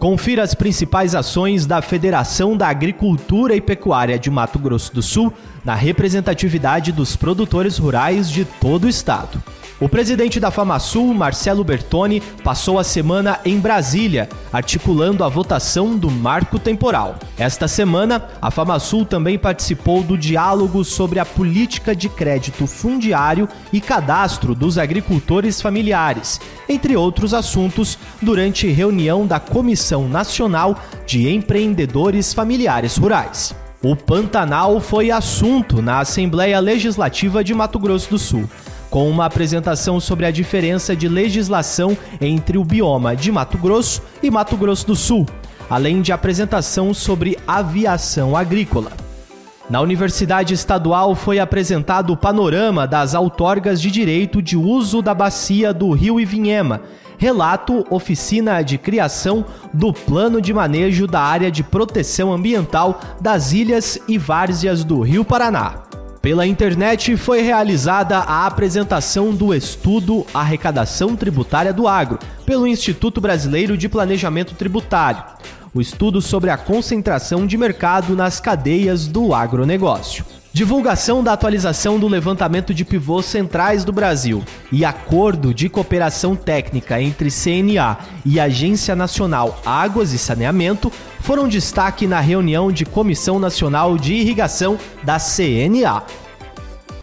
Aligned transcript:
Confira 0.00 0.42
as 0.42 0.54
principais 0.54 1.14
ações 1.14 1.66
da 1.66 1.82
Federação 1.82 2.56
da 2.56 2.68
Agricultura 2.68 3.54
e 3.54 3.60
Pecuária 3.60 4.18
de 4.18 4.30
Mato 4.30 4.58
Grosso 4.58 4.94
do 4.94 5.02
Sul 5.02 5.30
na 5.62 5.74
representatividade 5.74 6.90
dos 6.90 7.16
produtores 7.16 7.76
rurais 7.76 8.30
de 8.30 8.46
todo 8.46 8.84
o 8.84 8.88
estado. 8.88 9.42
O 9.80 9.88
presidente 9.88 10.38
da 10.38 10.50
FamaSul, 10.50 11.14
Marcelo 11.14 11.64
Bertoni, 11.64 12.20
passou 12.44 12.78
a 12.78 12.84
semana 12.84 13.40
em 13.46 13.58
Brasília, 13.58 14.28
articulando 14.52 15.24
a 15.24 15.28
votação 15.28 15.96
do 15.96 16.10
marco 16.10 16.58
temporal. 16.58 17.18
Esta 17.38 17.66
semana, 17.66 18.28
a 18.42 18.50
FamaSul 18.50 19.06
também 19.06 19.38
participou 19.38 20.02
do 20.02 20.18
diálogo 20.18 20.84
sobre 20.84 21.18
a 21.18 21.24
política 21.24 21.96
de 21.96 22.10
crédito 22.10 22.66
fundiário 22.66 23.48
e 23.72 23.80
cadastro 23.80 24.54
dos 24.54 24.76
agricultores 24.76 25.62
familiares, 25.62 26.38
entre 26.68 26.94
outros 26.94 27.32
assuntos, 27.32 27.96
durante 28.20 28.68
reunião 28.68 29.26
da 29.26 29.40
Comissão 29.40 30.06
Nacional 30.06 30.78
de 31.06 31.26
Empreendedores 31.30 32.34
Familiares 32.34 32.98
Rurais. 32.98 33.54
O 33.82 33.96
Pantanal 33.96 34.78
foi 34.78 35.10
assunto 35.10 35.80
na 35.80 36.00
Assembleia 36.00 36.60
Legislativa 36.60 37.42
de 37.42 37.54
Mato 37.54 37.78
Grosso 37.78 38.10
do 38.10 38.18
Sul 38.18 38.46
com 38.90 39.08
uma 39.08 39.24
apresentação 39.24 40.00
sobre 40.00 40.26
a 40.26 40.30
diferença 40.30 40.96
de 40.96 41.08
legislação 41.08 41.96
entre 42.20 42.58
o 42.58 42.64
bioma 42.64 43.14
de 43.14 43.30
Mato 43.30 43.56
Grosso 43.56 44.02
e 44.22 44.30
Mato 44.30 44.56
Grosso 44.56 44.86
do 44.86 44.96
Sul, 44.96 45.24
além 45.70 46.02
de 46.02 46.12
apresentação 46.12 46.92
sobre 46.92 47.38
aviação 47.46 48.36
agrícola. 48.36 48.92
Na 49.70 49.80
Universidade 49.80 50.52
Estadual 50.52 51.14
foi 51.14 51.38
apresentado 51.38 52.12
o 52.12 52.16
panorama 52.16 52.88
das 52.88 53.14
outorgas 53.14 53.80
de 53.80 53.88
direito 53.88 54.42
de 54.42 54.56
uso 54.56 55.00
da 55.00 55.14
bacia 55.14 55.72
do 55.72 55.92
Rio 55.92 56.18
Ivinhema, 56.18 56.82
relato 57.16 57.86
oficina 57.88 58.62
de 58.62 58.76
criação 58.76 59.44
do 59.72 59.92
plano 59.92 60.40
de 60.40 60.52
manejo 60.52 61.06
da 61.06 61.20
área 61.20 61.52
de 61.52 61.62
proteção 61.62 62.32
ambiental 62.32 62.98
das 63.20 63.52
ilhas 63.52 63.96
e 64.08 64.18
várzeas 64.18 64.82
do 64.82 65.02
Rio 65.02 65.24
Paraná. 65.24 65.89
Pela 66.22 66.46
internet 66.46 67.16
foi 67.16 67.40
realizada 67.40 68.18
a 68.18 68.44
apresentação 68.44 69.34
do 69.34 69.54
estudo 69.54 70.26
Arrecadação 70.34 71.16
Tributária 71.16 71.72
do 71.72 71.88
Agro, 71.88 72.18
pelo 72.44 72.66
Instituto 72.66 73.22
Brasileiro 73.22 73.74
de 73.74 73.88
Planejamento 73.88 74.54
Tributário. 74.54 75.24
O 75.72 75.80
estudo 75.80 76.20
sobre 76.20 76.50
a 76.50 76.58
concentração 76.58 77.46
de 77.46 77.56
mercado 77.56 78.14
nas 78.14 78.38
cadeias 78.38 79.08
do 79.08 79.32
agronegócio. 79.32 80.22
Divulgação 80.52 81.22
da 81.22 81.32
atualização 81.32 81.96
do 81.96 82.08
levantamento 82.08 82.74
de 82.74 82.84
pivôs 82.84 83.24
centrais 83.26 83.84
do 83.84 83.92
Brasil 83.92 84.42
e 84.72 84.84
acordo 84.84 85.54
de 85.54 85.68
cooperação 85.68 86.34
técnica 86.34 87.00
entre 87.00 87.30
CNA 87.30 87.98
e 88.26 88.40
Agência 88.40 88.96
Nacional 88.96 89.60
Águas 89.64 90.12
e 90.12 90.18
Saneamento 90.18 90.90
foram 91.20 91.46
destaque 91.46 92.04
na 92.04 92.18
reunião 92.18 92.72
de 92.72 92.84
Comissão 92.84 93.38
Nacional 93.38 93.96
de 93.96 94.14
Irrigação 94.14 94.76
da 95.04 95.18
CNA. 95.20 96.02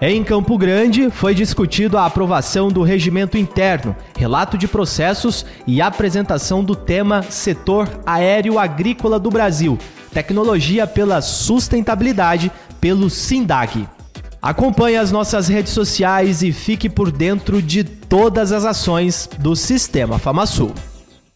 Em 0.00 0.24
Campo 0.24 0.56
Grande, 0.56 1.10
foi 1.10 1.34
discutido 1.34 1.98
a 1.98 2.06
aprovação 2.06 2.68
do 2.68 2.82
regimento 2.82 3.36
interno, 3.36 3.94
relato 4.18 4.56
de 4.56 4.66
processos 4.66 5.44
e 5.66 5.82
apresentação 5.82 6.64
do 6.64 6.74
tema 6.74 7.22
Setor 7.22 7.88
Aéreo 8.04 8.58
Agrícola 8.58 9.18
do 9.18 9.30
Brasil, 9.30 9.78
Tecnologia 10.14 10.86
pela 10.86 11.20
Sustentabilidade 11.20 12.50
pelo 12.80 13.10
SINDAG. 13.10 13.88
Acompanhe 14.40 14.96
as 14.96 15.10
nossas 15.10 15.48
redes 15.48 15.72
sociais 15.72 16.40
e 16.40 16.52
fique 16.52 16.88
por 16.88 17.10
dentro 17.10 17.60
de 17.60 17.82
todas 17.82 18.52
as 18.52 18.64
ações 18.64 19.28
do 19.38 19.56
Sistema 19.56 20.18
FamaSul. 20.18 20.72